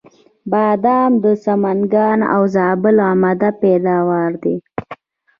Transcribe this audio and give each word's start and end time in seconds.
بادام 0.51 1.11
د 1.23 1.25
سمنګان 1.45 2.19
او 2.33 2.41
زابل 2.55 2.95
عمده 3.09 3.49
پیداوار 3.61 4.31
دی. 4.43 4.55